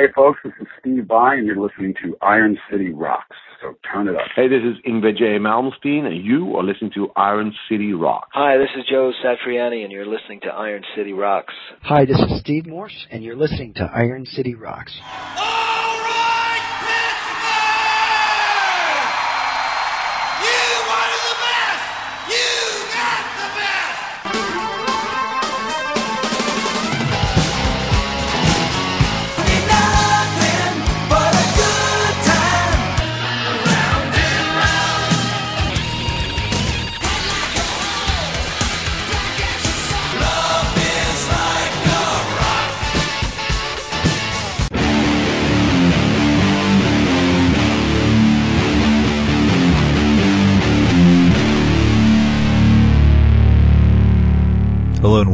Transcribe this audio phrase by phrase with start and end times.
[0.00, 3.36] Hey folks, this is Steve Vai and you're listening to Iron City Rocks.
[3.60, 4.22] So turn it up.
[4.34, 5.36] Hey, this is Yngwie J.
[5.38, 8.30] Malmsteen and you are listening to Iron City Rocks.
[8.32, 11.52] Hi, this is Joe Satriani and you're listening to Iron City Rocks.
[11.82, 14.98] Hi, this is Steve Morse and you're listening to Iron City Rocks.
[15.02, 15.59] Hello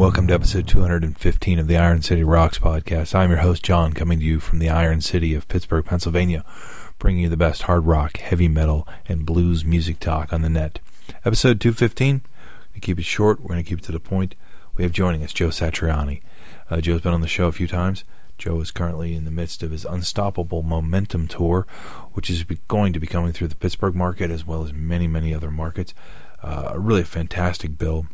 [0.06, 3.12] welcome to episode 215 of the Iron City Rocks podcast.
[3.12, 6.44] I'm your host, John, coming to you from the Iron City of Pittsburgh, Pennsylvania,
[7.00, 10.78] bringing you the best hard rock, heavy metal, and blues music talk on the net.
[11.24, 12.22] Episode 215,
[12.72, 14.36] we keep it short, we're going to keep it to the point.
[14.76, 16.22] We have joining us Joe Satriani.
[16.70, 18.04] Uh, Joe's been on the show a few times.
[18.38, 21.66] Joe is currently in the midst of his Unstoppable Momentum Tour,
[22.12, 25.34] which is going to be coming through the Pittsburgh market as well as many, many
[25.34, 25.94] other markets.
[26.44, 28.06] Uh, really a fantastic bill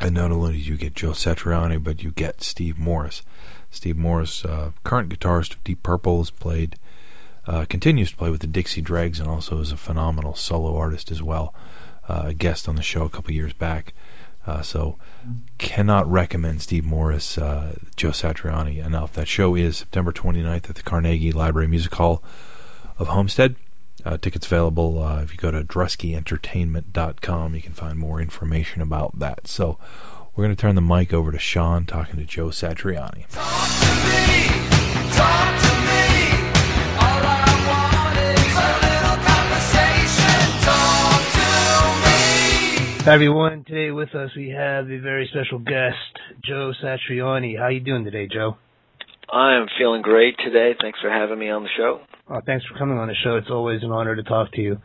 [0.00, 3.22] and not only do you get Joe Satriani, but you get Steve Morris.
[3.70, 6.76] Steve Morris, uh, current guitarist of Deep Purple, has played,
[7.46, 11.10] uh, continues to play with the Dixie Dregs, and also is a phenomenal solo artist
[11.10, 11.54] as well.
[12.08, 13.92] Uh, a guest on the show a couple years back.
[14.46, 14.96] Uh, so,
[15.58, 19.12] cannot recommend Steve Morris, uh, Joe Satriani enough.
[19.14, 22.22] That show is September 29th at the Carnegie Library Music Hall
[22.96, 23.56] of Homestead.
[24.06, 27.56] Uh, tickets available uh, if you go to druskyentertainment.com.
[27.56, 29.48] You can find more information about that.
[29.48, 29.80] So
[30.36, 33.26] we're going to turn the mic over to Sean talking to Joe Satriani.
[33.30, 34.46] Talk to me.
[35.10, 35.96] Talk to me.
[43.06, 43.64] Hi everyone.
[43.64, 45.96] Today with us we have a very special guest,
[46.44, 47.58] Joe Satriani.
[47.58, 48.56] How you doing today, Joe?
[49.32, 50.76] I am feeling great today.
[50.80, 52.00] Thanks for having me on the show.
[52.28, 53.36] Oh, thanks for coming on the show.
[53.36, 54.78] It's always an honor to talk to you.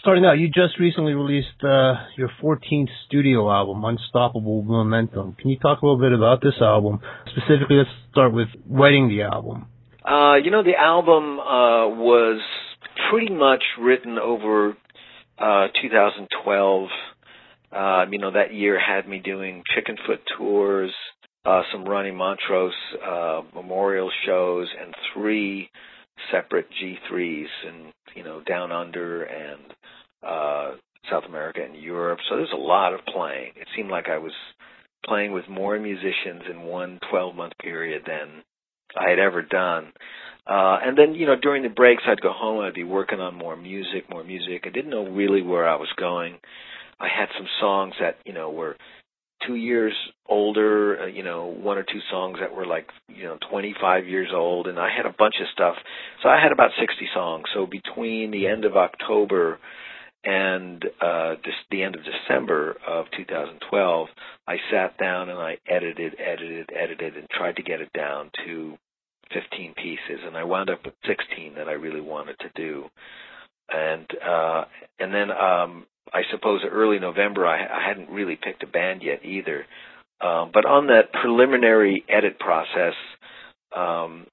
[0.00, 5.34] Starting out, you just recently released uh, your 14th studio album, Unstoppable Momentum.
[5.40, 7.00] Can you talk a little bit about this album?
[7.30, 9.66] Specifically, let's start with writing the album.
[10.04, 12.42] Uh, you know, the album uh, was
[13.10, 14.76] pretty much written over
[15.38, 16.88] uh, 2012.
[17.70, 20.92] Uh, you know, that year had me doing Chickenfoot tours,
[21.46, 25.70] uh, some Ronnie Montrose uh, memorial shows, and three
[26.32, 29.60] separate G3s and you know down under and
[30.26, 30.70] uh,
[31.10, 32.18] South America and Europe.
[32.28, 33.52] So there's a lot of playing.
[33.56, 34.32] It seemed like I was
[35.06, 38.42] playing with more musicians in one 12 month period than
[38.96, 39.92] I had ever done.
[40.46, 42.60] Uh, and then, you know, during the breaks, I'd go home.
[42.60, 44.64] I'd be working on more music, more music.
[44.64, 46.38] I didn't know really where I was going.
[47.00, 48.76] I had some songs that, you know, were
[49.46, 49.94] two years
[50.26, 54.30] older, uh, you know, one or two songs that were like, you know, 25 years
[54.34, 55.76] old, and I had a bunch of stuff.
[56.22, 57.44] So I had about 60 songs.
[57.54, 59.58] So between the end of October
[60.24, 61.34] and uh,
[61.70, 64.08] the end of December of 2012,
[64.46, 68.76] I sat down and I edited, edited, edited, and tried to get it down to
[69.34, 72.84] 15 pieces, and I wound up with 16 that I really wanted to do.
[73.68, 74.64] And uh,
[74.98, 79.24] and then um, I suppose early November, I, I hadn't really picked a band yet
[79.24, 79.66] either.
[80.20, 82.94] Um, but on that preliminary edit process,
[83.74, 84.26] um,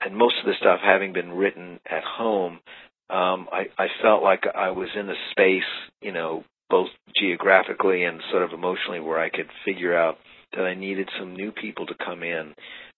[0.00, 2.60] and most of the stuff having been written at home,
[3.08, 5.62] um, I, I felt like I was in a space,
[6.00, 10.18] you know, both geographically and sort of emotionally, where I could figure out
[10.52, 12.54] that I needed some new people to come in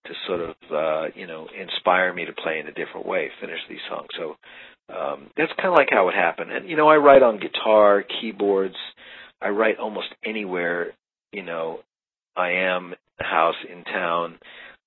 [0.06, 3.60] to sort of, uh, you know, inspire me to play in a different way, finish
[3.68, 4.08] these songs.
[4.18, 4.36] So
[4.94, 6.52] um, that's kind of like how it happened.
[6.52, 8.76] And you know, I write on guitar, keyboards.
[9.40, 10.92] I write almost anywhere.
[11.32, 11.80] You know,
[12.36, 14.38] I am house in town.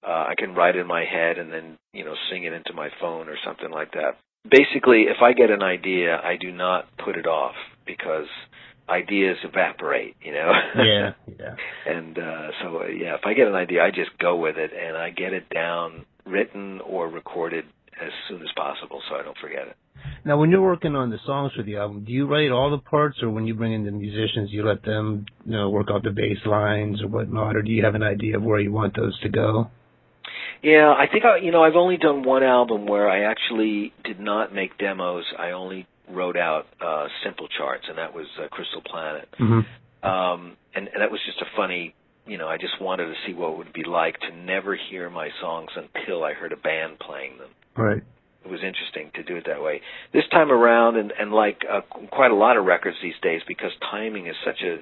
[0.06, 2.90] Uh, I can write in my head and then you know sing it into my
[3.00, 4.17] phone or something like that.
[4.50, 7.56] Basically, if I get an idea, I do not put it off
[7.88, 8.28] because
[8.90, 10.52] ideas evaporate, you know.
[10.76, 11.55] Yeah, yeah.
[11.87, 14.97] and uh so yeah, if I get an idea, I just go with it and
[14.97, 17.66] I get it down written or recorded
[18.02, 19.76] as soon as possible so I don't forget it.
[20.23, 22.79] Now, when you're working on the songs for the album, do you write all the
[22.79, 26.03] parts, or when you bring in the musicians, you let them, you know, work out
[26.03, 28.96] the bass lines or whatnot, or do you have an idea of where you want
[28.96, 29.70] those to go?
[30.64, 34.20] Yeah, I think I, you know I've only done one album where I actually did
[34.20, 35.26] not make demos.
[35.38, 39.28] I only wrote out uh, simple charts, and that was uh, Crystal Planet.
[39.40, 40.07] Mm-hmm.
[40.07, 41.96] Um, and, and that was just a funny,
[42.28, 45.09] you know, I just wanted to see what it would be like to never hear
[45.09, 47.49] my songs until I heard a band playing them.
[47.75, 48.03] Right.
[48.43, 49.81] It was interesting to do it that way.
[50.13, 51.81] This time around, and and like uh,
[52.11, 54.78] quite a lot of records these days, because timing is such a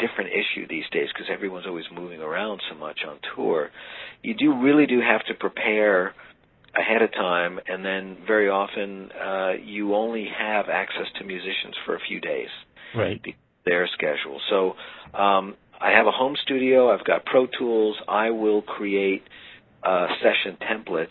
[0.00, 3.70] different issue these days because everyone's always moving around so much on tour.
[4.22, 6.14] You do really do have to prepare
[6.74, 11.96] ahead of time, and then very often uh, you only have access to musicians for
[11.96, 12.48] a few days.
[12.94, 13.20] Right.
[13.64, 14.40] Their schedule.
[14.48, 14.74] So
[15.18, 16.90] um, I have a home studio.
[16.90, 17.96] I've got Pro Tools.
[18.08, 19.22] I will create
[19.82, 21.08] uh, session templates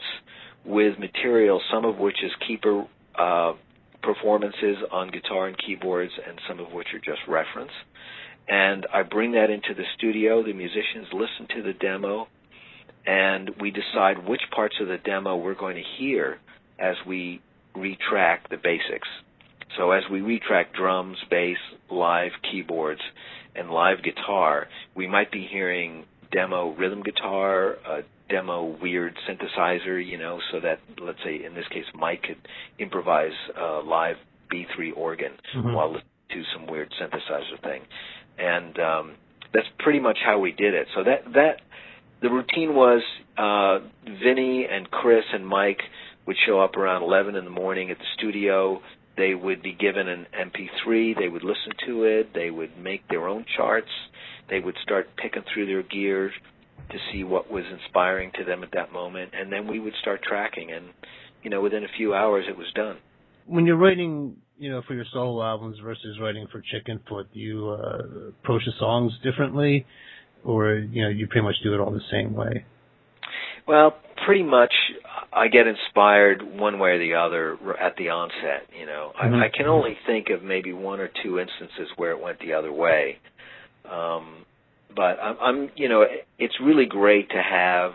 [0.65, 2.85] with material, some of which is keeper
[3.17, 3.53] uh,
[4.01, 7.71] performances on guitar and keyboards, and some of which are just reference.
[8.47, 10.43] And I bring that into the studio.
[10.43, 12.27] The musicians listen to the demo,
[13.09, 16.37] and we decide which parts of the demo we're going to hear
[16.77, 17.41] as we
[17.75, 19.07] retrack the basics.
[19.77, 21.57] So as we retrack drums, bass,
[21.89, 23.01] live keyboards,
[23.55, 30.19] and live guitar, we might be hearing demo rhythm guitar, a demo weird synthesizer, you
[30.19, 32.37] know, so that let's say in this case Mike could
[32.77, 34.17] improvise a live
[34.51, 35.73] B3 organ Mhm.
[35.73, 37.81] while listening to some weird synthesizer thing,
[38.37, 39.15] and um,
[39.51, 40.87] that's pretty much how we did it.
[40.93, 41.61] So that that
[42.21, 43.01] the routine was
[43.37, 43.79] uh,
[44.23, 45.81] Vinny and Chris and Mike
[46.27, 48.81] would show up around 11 in the morning at the studio.
[49.17, 51.17] They would be given an MP3.
[51.17, 52.33] They would listen to it.
[52.33, 53.89] They would make their own charts.
[54.49, 56.31] They would start picking through their gear
[56.91, 60.21] to see what was inspiring to them at that moment, and then we would start
[60.23, 60.71] tracking.
[60.71, 60.85] And
[61.43, 62.97] you know, within a few hours, it was done.
[63.45, 67.69] When you're writing, you know, for your solo albums versus writing for Chickenfoot, do you
[67.69, 69.85] uh, approach the songs differently,
[70.43, 72.65] or you know, you pretty much do it all the same way?
[73.67, 73.95] Well,
[74.25, 74.73] pretty much
[75.31, 78.67] I get inspired one way or the other at the onset.
[78.77, 79.41] You know, Mhm.
[79.41, 82.53] I, I can only think of maybe one or two instances where it went the
[82.53, 83.19] other way.
[83.89, 84.45] Um,
[84.95, 86.05] but I'm, I'm, you know,
[86.37, 87.93] it's really great to have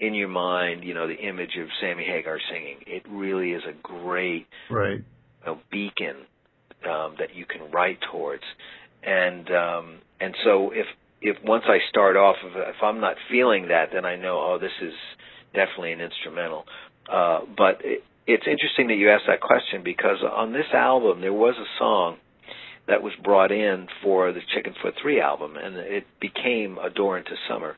[0.00, 2.78] in your mind, you know, the image of Sammy Hagar singing.
[2.86, 4.98] It really is a great Right.
[4.98, 6.16] you know, beacon
[6.84, 8.42] um, that you can write towards.
[9.04, 10.86] And um, and so if
[11.22, 14.58] if once I start off, if, if I'm not feeling that, then I know, oh,
[14.60, 14.94] this is
[15.54, 16.64] definitely an instrumental.
[17.10, 21.32] Uh, but it, it's interesting that you asked that question because on this album there
[21.32, 22.16] was a song
[22.88, 27.34] that was brought in for the Chickenfoot Three album, and it became "A Door into
[27.48, 27.76] Summer."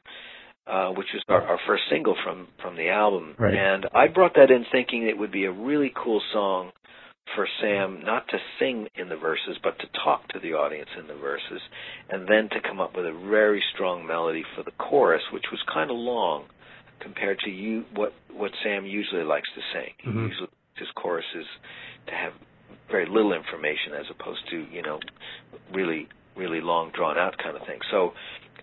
[0.67, 3.53] Uh, which was our, our first single from from the album, Right.
[3.53, 6.73] and I brought that in thinking it would be a really cool song
[7.35, 11.07] for Sam not to sing in the verses, but to talk to the audience in
[11.07, 11.61] the verses,
[12.11, 15.61] and then to come up with a very strong melody for the chorus, which was
[15.73, 16.45] kind of long
[17.01, 19.95] compared to you what what Sam usually likes to sing.
[19.99, 20.29] He Mhm.
[20.29, 21.47] usually his choruses
[22.07, 22.33] to have
[22.91, 25.01] very little information as opposed to you know
[25.73, 27.81] really really long drawn out kind of thing.
[27.91, 28.15] So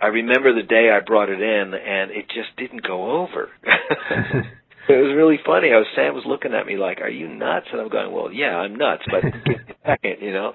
[0.01, 3.49] I remember the day I brought it in, and it just didn't go over.
[4.89, 5.69] it was really funny.
[5.73, 8.31] I was Sam was looking at me like, "Are you nuts?" And I'm going, "Well,
[8.31, 10.53] yeah, I'm nuts, but give me a second, you know."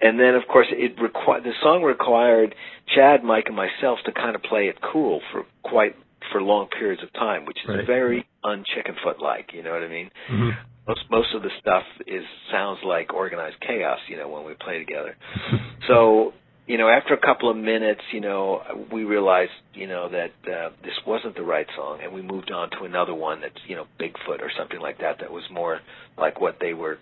[0.00, 2.54] And then, of course, it required the song required
[2.94, 5.94] Chad, Mike, and myself to kind of play it cool for quite
[6.30, 7.86] for long periods of time, which is Right.
[7.86, 9.52] very un-chickenfoot like.
[9.52, 10.10] You know what I mean?
[10.26, 10.50] hmm
[10.86, 14.78] most most of the stuff is sounds like organized chaos you know when we play
[14.78, 15.16] together
[15.86, 16.32] so
[16.66, 18.62] you know after a couple of minutes you know
[18.92, 22.70] we realized you know that uh, this wasn't the right song and we moved on
[22.70, 25.80] to another one that's you know bigfoot or something like that that was more
[26.16, 26.98] like what they were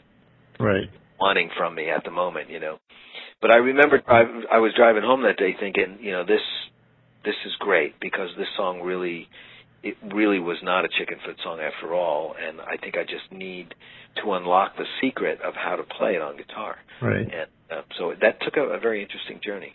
[0.61, 0.91] Right.
[1.19, 2.79] wanting from me at the moment, you know.
[3.41, 6.43] But I remember drive, I was driving home that day thinking, you know, this
[7.25, 9.27] this is great because this song really
[9.83, 13.75] it really was not a chickenfoot song after all, and I think I just need
[14.23, 16.77] to unlock the secret of how to play it on guitar.
[17.01, 17.23] Right.
[17.23, 19.75] And uh, so that took a, a very interesting journey.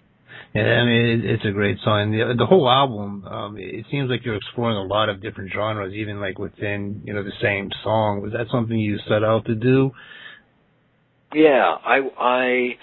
[0.53, 2.11] Yeah, I mean, it, it's a great song.
[2.11, 5.93] The, the whole album, um, it seems like you're exploring a lot of different genres,
[5.93, 8.21] even like within, you know, the same song.
[8.21, 9.91] Was that something you set out to do?
[11.33, 12.77] Yeah, I I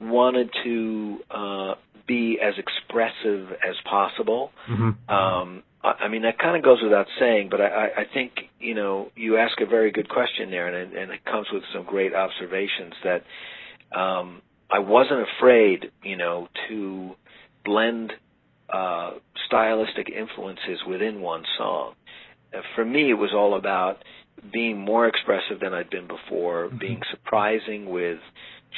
[0.00, 1.74] wanted to uh,
[2.06, 4.50] be as expressive as possible.
[4.68, 5.14] Mm-hmm.
[5.14, 8.32] Um, I, I mean, that kind of goes without saying, but I, I, I think
[8.60, 11.62] you know you ask a very good question there, and it, and it comes with
[11.72, 13.22] some great observations that
[13.98, 17.14] um, I wasn't afraid, you know, to
[17.64, 18.12] blend
[18.72, 19.12] uh,
[19.46, 21.94] stylistic influences within one song.
[22.56, 24.02] Uh, for me, it was all about
[24.52, 26.80] being more expressive than I'd been before, Mhm.
[26.80, 28.18] being surprising with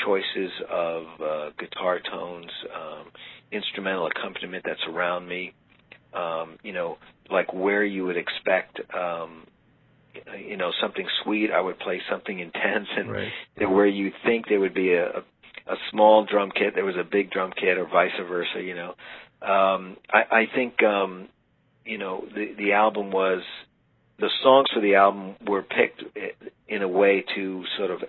[0.05, 3.11] choices of uh, guitar tones, um,
[3.53, 5.55] instrumental accompaniment that's around me.
[6.13, 6.99] Um, you know,
[7.31, 9.47] like where you would expect, um,
[10.39, 13.33] you know, something sweet, I would play something intense, and Right.
[13.75, 15.25] where you think there would be a, a
[15.69, 18.61] a small drum kit, there was a big drum kit, or vice versa.
[18.63, 18.91] You know,
[19.43, 21.29] um, I, I think um,
[21.85, 23.43] you know the the album was
[24.19, 26.03] the songs for the album were picked
[26.69, 28.01] in a way to sort of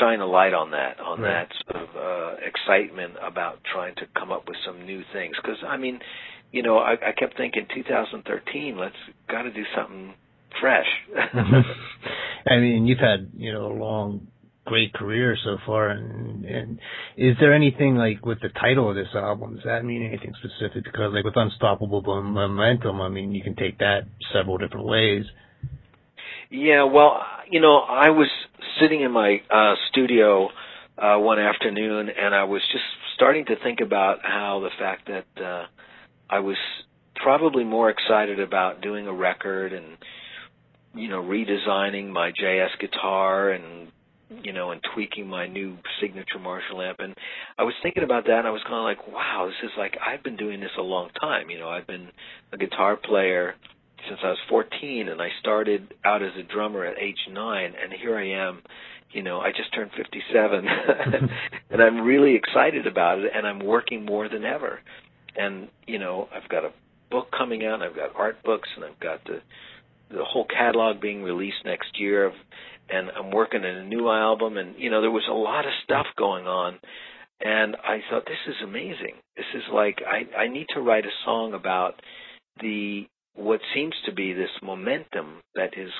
[0.00, 1.46] shine a light on that, on Right.
[1.46, 5.34] that sort of uh, excitement about trying to come up with some new things.
[5.36, 6.00] Because I mean,
[6.52, 8.94] you know, I, I kept thinking 2013, let's
[9.28, 10.14] got to do something
[10.60, 10.86] fresh.
[12.48, 14.28] I mean, you've had you know a long,
[14.64, 16.78] great career so far, and and
[17.16, 19.56] is there anything like with the title of this album?
[19.56, 20.84] Does that mean anything specific?
[20.84, 24.02] Because like with Unstoppable Momentum, I mean, you can take that
[24.32, 25.24] several different ways.
[26.50, 28.28] Yeah, well, you know, I was
[28.80, 30.48] sitting in my uh studio
[30.98, 35.42] uh one afternoon and I was just starting to think about how the fact that
[35.42, 35.66] uh
[36.28, 36.56] I was
[37.16, 39.96] probably more excited about doing a record and
[40.94, 43.90] you know, redesigning my JS guitar and
[44.42, 47.00] you know, and tweaking my new signature Marshall amp.
[47.00, 47.14] And
[47.58, 49.96] I was thinking about that and I was kind of like, wow, this is like
[50.04, 52.08] I've been doing this a long time, you know, I've been
[52.52, 53.54] a guitar player
[54.08, 57.92] since I was 14 and I started out as a drummer at age 9 and
[57.92, 58.62] here I am
[59.12, 60.66] you know I just turned 57
[61.70, 64.80] and I'm really excited about it and I'm working more than ever.
[65.36, 66.72] And you know I've got a
[67.10, 69.40] book coming out and I've got art books and I've got the
[70.12, 72.34] the whole catalog being released next year of,
[72.92, 75.72] and I'm working on a new album and you know there was a lot of
[75.84, 76.78] stuff going on
[77.40, 81.16] and I thought this is amazing this is like I I need to write a
[81.24, 81.94] song about
[82.60, 85.90] the what seems to be this momentum that is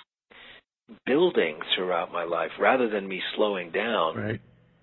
[1.06, 4.40] building throughout my life rather than me slowing down Right.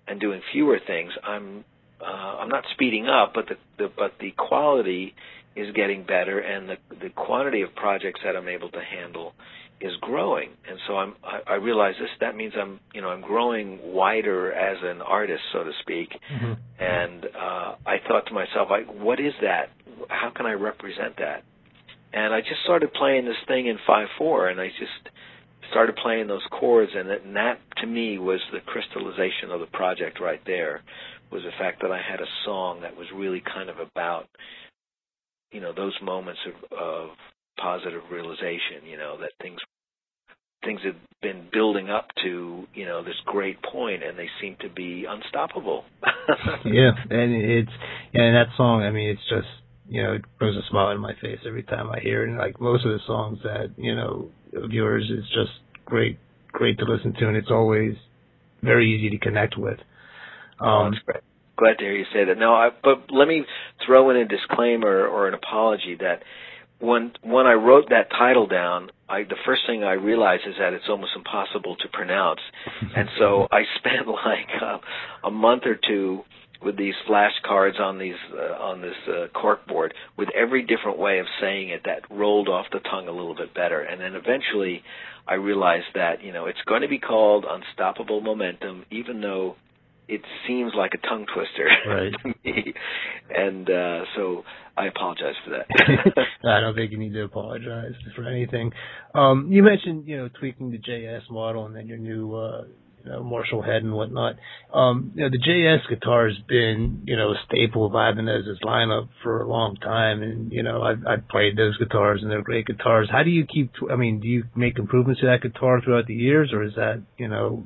[0.08, 1.64] and doing fewer things i'm
[2.00, 2.04] uh,
[2.40, 5.14] i'm not speeding up but the, the but the quality
[5.54, 9.34] is getting better and the the quantity of projects that i'm able to handle
[9.80, 13.20] is growing and so i'm i, I realize this that means i'm you know i'm
[13.22, 16.56] growing wider as an artist so to speak Mhm.
[16.78, 19.70] and uh I thought to myself, like, what is that?
[20.08, 21.42] How can I represent that?
[22.12, 25.08] And I just started playing this thing in five four, and I just
[25.70, 29.66] started playing those chords, and that, and that to me was the crystallization of the
[29.72, 30.82] project right there.
[31.32, 34.26] Was the fact that I had a song that was really kind of about,
[35.52, 37.08] you know, those moments of, of
[37.58, 38.84] positive realization.
[38.86, 39.58] You know that things
[40.64, 44.68] things have been building up to you know this great point, and they seem to
[44.68, 45.84] be unstoppable.
[46.64, 47.70] yeah, and it's
[48.14, 48.82] and that song.
[48.82, 49.48] I mean, it's just
[49.88, 52.28] you know it brings a smile on my face every time I hear it.
[52.30, 55.52] And like most of the songs that you know of yours, it's just
[55.84, 56.18] great,
[56.52, 57.94] great to listen to, and it's always
[58.62, 59.78] very easy to connect with.
[60.60, 61.22] Oh, Um, great.
[61.56, 62.38] Glad to hear you say that.
[62.38, 63.44] No, I, but let me
[63.86, 66.22] throw in a disclaimer or an apology that
[66.80, 70.72] when when I wrote that title down, I the first thing I realized is that
[70.72, 72.40] it's almost impossible to pronounce,
[72.96, 74.78] and so I spent like uh,
[75.24, 76.22] a month or two
[76.62, 81.26] with these flashcards on these uh, on this uh, corkboard with every different way of
[81.40, 84.82] saying it that rolled off the tongue a little bit better, and then eventually
[85.28, 89.56] I realized that you know it's going to be called Unstoppable Momentum, even though
[90.10, 92.12] it seems like a tongue twister Right.
[92.22, 92.74] to me,
[93.34, 94.44] and uh, so
[94.76, 95.66] I apologize for that.
[96.44, 98.72] I don't think you need to apologize for anything.
[99.14, 102.62] Um, you mentioned, you know, tweaking the JS model and then your new, uh,
[103.04, 104.36] you know, Marshall head and whatnot.
[104.74, 109.08] Um, you know, the JS guitar has been, you know, a staple of Ibanez's lineup
[109.22, 112.66] for a long time, and you know, I've, I've played those guitars and they're great
[112.66, 113.08] guitars.
[113.10, 113.70] How do you keep?
[113.90, 117.02] I mean, do you make improvements to that guitar throughout the years, or is that,
[117.16, 117.64] you know,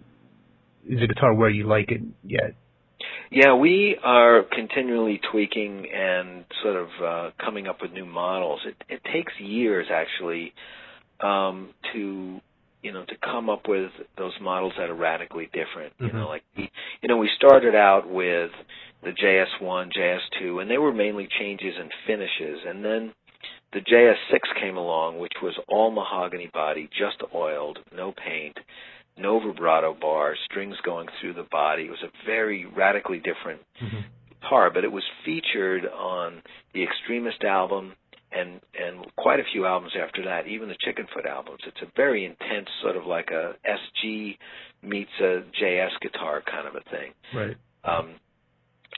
[0.88, 2.54] is the guitar where you like it yet?
[3.30, 8.60] Yeah, we are continually tweaking and sort of uh, coming up with new models.
[8.66, 10.52] It, it takes years actually
[11.20, 12.40] um, to
[12.82, 15.92] you know to come up with those models that are radically different.
[15.98, 16.14] You Mhm.
[16.14, 16.70] know, like we,
[17.02, 18.50] you know we started out with
[19.02, 23.12] the JS1, JS2, and they were mainly changes in finishes, and then
[23.72, 28.56] the JS6 came along, which was all mahogany body, just oiled, no paint,
[29.16, 31.84] no vibrato bar, strings going through the body.
[31.84, 33.60] It was a very radically different
[34.28, 36.42] guitar, but it was featured on
[36.72, 37.94] the Extremist album
[38.32, 41.60] and and quite a few albums after that, even the Chickenfoot albums.
[41.66, 44.36] It's a very intense sort of like a SG
[44.82, 47.12] meets a JS guitar kind of a thing.
[47.34, 47.56] Right.
[47.84, 48.14] Um,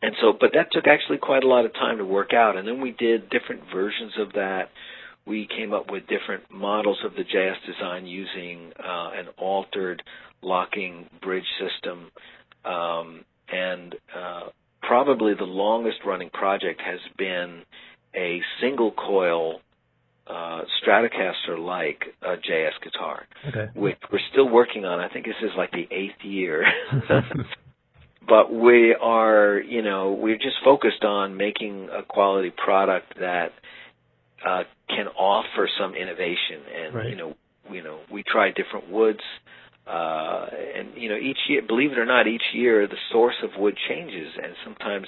[0.03, 2.57] and so, but that took actually quite a lot of time to work out.
[2.57, 4.71] And then we did different versions of that.
[5.27, 10.03] We came up with different models of the JS design using uh, an altered
[10.43, 12.11] locking bridge system.
[12.65, 14.49] Um, and uh,
[14.83, 17.63] probably the longest running project has been
[18.15, 19.61] a single coil
[20.27, 23.69] uh, Stratocaster like uh, JS guitar Okay.
[23.75, 24.99] which we're still working on.
[24.99, 26.65] I think this is like the eighth year.
[28.29, 33.53] but we are, you know, we're just focused on making a quality product that
[34.45, 36.61] uh, can offer some innovation.
[36.75, 37.11] And Right.
[37.11, 37.35] you know,
[37.71, 39.21] you know we try different woods
[39.87, 43.51] uh and you know each year believe it or not each year the source of
[43.57, 45.07] wood changes and sometimes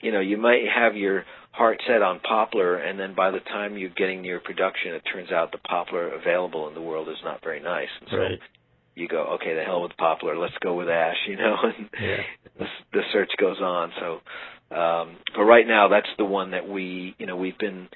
[0.00, 3.76] you know you might have your heart set on poplar and then by the time
[3.78, 7.42] you're getting near production it turns out the poplar available in the world is not
[7.42, 8.38] very nice and so Right.
[8.96, 12.22] you go okay the hell with poplar let's go with ash you know and Yeah.
[12.58, 17.14] the, the search goes on so um but right now that's the one that we
[17.18, 17.88] you know we've been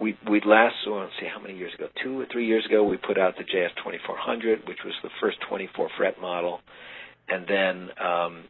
[0.00, 1.88] we we last well, let's see how many years ago?
[2.02, 5.88] Two or three years ago we put out the JS2400, which was the first 24
[5.96, 6.60] fret model.
[7.28, 8.44] And then um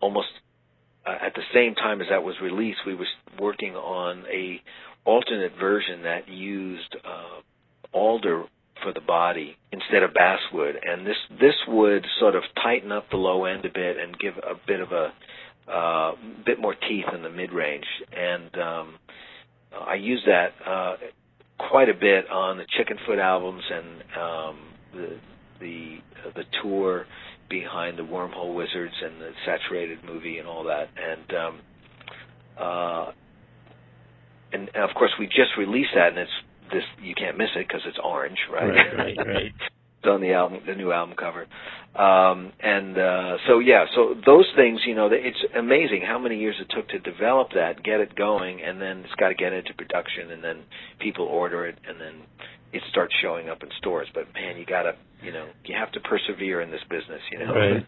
[0.00, 0.28] almost
[1.06, 3.06] uh, at the same time as that was released we were
[3.40, 4.60] working on a
[5.04, 7.40] alternate version that used uh
[7.92, 8.44] alder
[8.82, 10.74] for the body instead of basswood.
[10.82, 14.34] And this this would sort of tighten up the low end a bit and give
[14.38, 15.12] a bit of a
[15.70, 16.12] uh
[16.44, 18.94] bit more teeth in the mid range and um
[19.78, 20.96] I use that uh,
[21.70, 24.58] quite a bit on the Chickenfoot albums and um,
[24.92, 25.18] the
[25.60, 25.96] the
[26.26, 27.06] uh, the tour
[27.48, 30.88] behind the Wormhole Wizards and the Satchurated movie and all that.
[30.96, 31.60] And um,
[32.58, 33.12] uh,
[34.52, 36.30] and, and of course we just released that, and it's
[36.72, 38.68] this you can't miss it because it's orange, right?
[38.68, 39.52] Right, right, right.
[40.00, 41.46] it's on the album, the new album cover.
[41.94, 46.56] Um, and uh, so yeah, so those things, you know, it's amazing how many years
[46.60, 49.74] it took to develop that, get it going, and then it's got to get into
[49.74, 50.60] production, and then
[51.00, 52.14] people order it, and then
[52.72, 54.08] it starts showing up in stores.
[54.14, 54.92] But man, you gotta,
[55.22, 57.54] you know, you have to persevere in this business, you know.
[57.54, 57.86] Right.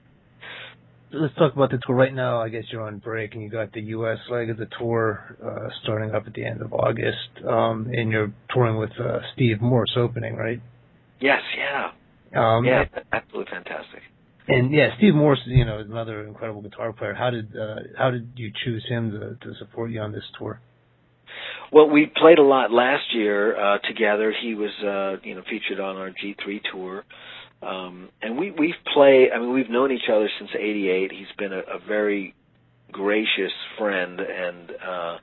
[1.15, 2.41] Let's talk about the tour right now.
[2.41, 4.19] I guess you're on break, and you got the U.S.
[4.31, 8.33] leg of the tour uh, starting up at the end of August, um, and you're
[8.53, 10.61] touring with uh, Steve Morse opening, right?
[11.21, 11.91] Yes, yeah,
[12.35, 14.03] Um, yeah, absolutely fantastic.
[14.49, 17.15] And yeah, Steve Morse, you know, is another incredible guitar player.
[17.15, 20.61] How did uh, how did you choose him to, to support you on this tour?
[21.73, 24.35] Well, we played a lot last year uh, together.
[24.43, 27.05] He was, uh, you know, featured on our G3 tour,
[27.63, 29.29] um, and we we've played.
[29.35, 31.13] I mean, we've known each other since '88.
[31.13, 32.35] He's been a, a very
[32.91, 35.17] gracious friend, and uh,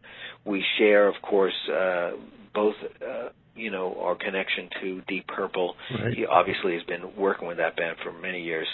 [0.45, 2.11] we share, of course, uh,
[2.53, 2.75] both.
[3.01, 5.75] Uh, you know our connection to Deep Purple.
[5.99, 6.13] Right.
[6.13, 8.67] He obviously has been working with that band for many years,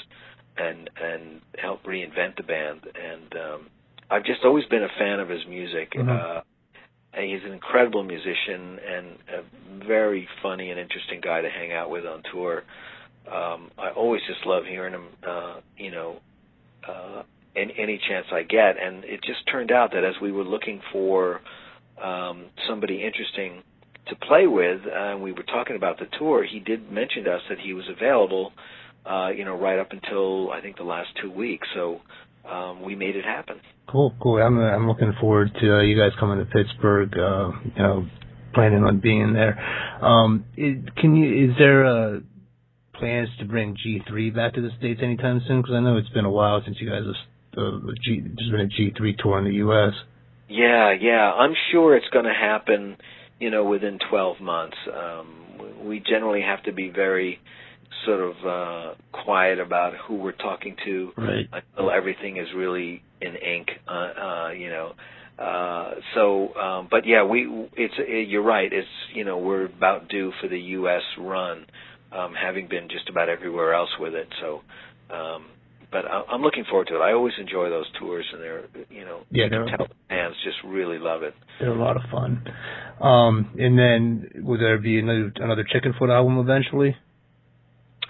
[0.57, 2.81] and and helped reinvent the band.
[2.85, 3.67] And um,
[4.09, 5.91] I've just always been a fan of his music.
[5.93, 6.09] Mhm.
[6.09, 6.41] Uh,
[7.17, 12.05] he's an incredible musician and a very funny and interesting guy to hang out with
[12.05, 12.63] on tour.
[13.31, 16.17] Um, I always just love hearing him, uh, you know,
[16.87, 17.23] uh,
[17.55, 18.77] any, any chance I get.
[18.79, 21.41] And it just turned out that as we were looking for
[22.01, 23.63] um, somebody interesting
[24.07, 27.41] to play with, and we were talking about the tour, he did mention to us
[27.49, 28.51] that he was available,
[29.05, 31.67] uh, you know, right up until I think the last two weeks.
[31.73, 32.01] So
[32.49, 33.59] um, we made it happen.
[33.87, 34.41] Cool, cool.
[34.41, 37.13] I'm I'm looking forward to uh, you guys coming to Pittsburgh.
[37.17, 38.05] Uh, you know,
[38.53, 39.59] planning on being there.
[40.01, 41.49] Um, it, can you?
[41.51, 42.19] Is there uh,
[42.95, 45.61] plans to bring G3 back to the states anytime soon?
[45.61, 47.15] Because I know it's been a while since you guys have.
[47.57, 49.93] Uh, G, there's been a G3 tour in the U.S.
[50.49, 51.31] Yeah, yeah.
[51.31, 52.97] I'm sure it's going to happen,
[53.39, 54.77] you know, within 12 months.
[54.93, 57.39] Um, we generally have to be very
[58.05, 61.47] sort of uh, quiet about who we're talking to Right.
[61.51, 64.93] until everything is really in ink, uh, uh, you know.
[65.37, 67.45] Uh, so, um, but yeah, we,
[67.75, 68.71] it's, it, you're right.
[68.71, 71.01] It's, you know, we're about due for the U.S.
[71.17, 71.65] run,
[72.11, 74.27] um, having been just about everywhere else with it.
[74.41, 74.61] So,
[75.13, 75.45] um,
[75.95, 76.99] but I, I'm looking forward to it.
[76.99, 80.57] I always enjoy those tours, and they're, you know, Yeah, they're- tell the fans just
[80.65, 81.33] really love it.
[81.59, 82.43] They're a lot of fun.
[82.99, 86.97] Um, and then will there be another another Chickenfoot album eventually?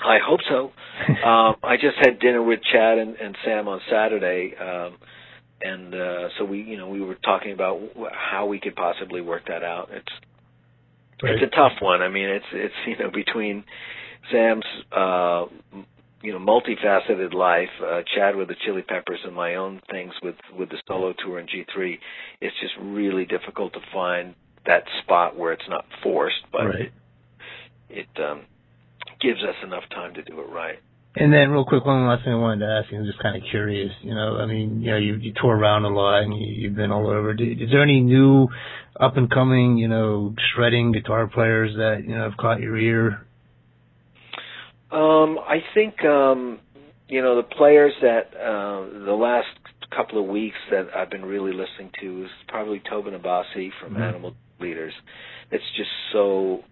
[0.04, 0.72] I hope so.
[1.30, 4.98] um, I just had dinner with Chad and, and Sam on Saturday, um,
[5.62, 7.80] and uh, so we, you know, we were talking about
[8.14, 9.90] how we could possibly work that out.
[9.92, 10.14] It's
[11.22, 12.02] it's a tough one.
[12.02, 13.64] I mean, it's it's you know between
[14.32, 15.46] Sam's uh,
[16.26, 20.36] you know multifaceted life, uh, Chad with the Chili Peppers, and my own things with
[20.58, 21.98] with the solo tour and G3.
[22.42, 24.34] It's just really difficult to find
[24.66, 26.92] that spot where it's not forced, but right.
[27.90, 28.42] it um,
[29.22, 30.80] gives us enough time to do it right.
[31.18, 32.98] And then, real quick, one last thing I wanted to ask you.
[32.98, 33.92] I'm just kind of curious.
[34.02, 36.76] You know, I mean, you know, you you tour around a lot and you, you've
[36.76, 37.32] been all over.
[37.32, 38.50] Is there any new,
[39.00, 43.26] up and coming, you know, shredding guitar players that you know have caught your ear?
[44.96, 46.60] Um, I think um,
[47.10, 49.48] you know the players that uh, the last
[49.96, 54.02] couple of weeks that I've been really listening to is probably Tosin Abasi from Mhm.
[54.02, 54.94] Animal Leaders.
[55.52, 56.64] It's just so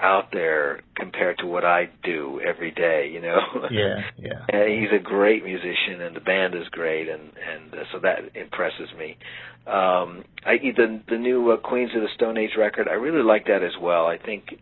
[0.00, 3.08] out there compared to what I do every day.
[3.12, 3.40] You know.
[3.70, 4.40] Yeah, yeah.
[4.52, 7.20] Uh, he's a great musician, and the band is great, and
[7.52, 9.16] and uh, so that impresses me.
[9.66, 13.44] Um, I the the new uh, Queens of the Stone Age record, I really like
[13.46, 14.06] that as well.
[14.06, 14.56] I think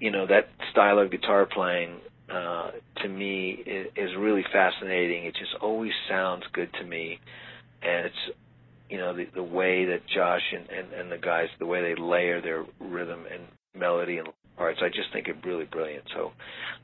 [0.00, 1.98] you know that style of guitar playing
[2.32, 2.70] uh,
[3.02, 5.24] to me is, is really fascinating.
[5.24, 7.18] It just always sounds good to me,
[7.82, 8.36] and it's
[8.88, 12.00] you know the the way that Josh and, and and the guys the way they
[12.00, 13.42] layer their rhythm and
[13.78, 14.80] melody and parts.
[14.82, 16.04] I just think it really brilliant.
[16.14, 16.32] So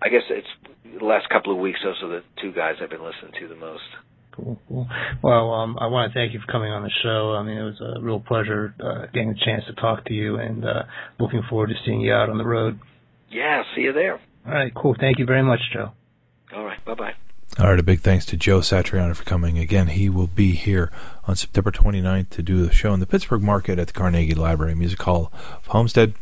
[0.03, 1.81] I guess it's the last couple of weeks.
[1.83, 3.83] Those are the two guys I've been listening to the most.
[4.37, 4.89] Cool, cool.
[5.23, 7.35] Well, um, I want to thank you for coming on the show.
[7.35, 10.37] I mean, it was a real pleasure uh, getting a chance to talk to you,
[10.37, 10.85] and uh,
[11.21, 12.79] looking forward to seeing you out on the road.
[13.31, 14.21] Yeah, see you there.
[14.47, 14.95] All right, cool.
[14.99, 15.93] Thank you very much, Joe.
[16.55, 17.15] All right, bye bye.
[17.59, 19.59] All right, a big thanks to Joe Satriani for coming.
[19.59, 20.91] Again, he will be here
[21.25, 24.75] on September 29th to do the show in the Pittsburgh market at the Carnegie Library
[24.75, 26.15] Music Hall of Homestead.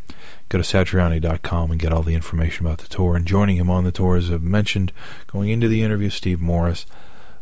[0.48, 3.14] Go to satriani.com and get all the information about the tour.
[3.14, 4.92] And joining him on the tour, as I've mentioned,
[5.28, 6.84] going into the interview, Steve Morris,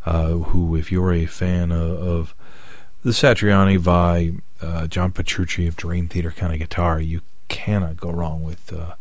[0.04, 2.34] uh, who, if you're a fan of, of
[3.02, 8.10] the Satriani Vai uh, John Petrucci of Dream Theater kind of guitar, you cannot go
[8.10, 8.96] wrong with uh,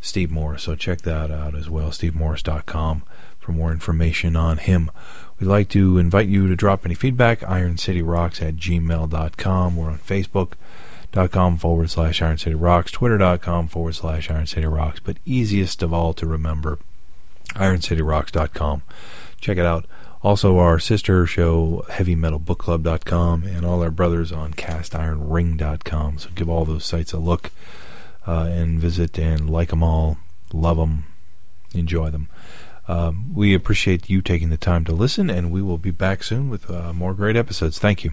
[0.00, 0.64] Steve Morris.
[0.64, 3.02] So check that out as well, stevemorris.com
[3.38, 4.90] for more information on him.
[5.40, 9.76] We'd like to invite you to drop any feedback, ironcityrocks at gmail.com.
[9.76, 15.16] We're on facebook.com forward slash Iron City Rocks, twitter.com forward slash Iron City Rocks, but
[15.24, 16.78] easiest of all to remember,
[17.54, 18.82] ironcityrocks.com.
[19.40, 19.86] Check it out.
[20.22, 26.18] Also, our sister show, heavymetalbookclub.com, and all our brothers on castironring.com.
[26.18, 27.52] So give all those sites a look
[28.28, 30.18] uh, and visit and like them all,
[30.52, 31.04] love them,
[31.72, 32.28] enjoy them.
[32.86, 36.50] Um, we appreciate you taking the time to listen, and we will be back soon
[36.50, 37.78] with uh, more great episodes.
[37.78, 38.12] Thank you.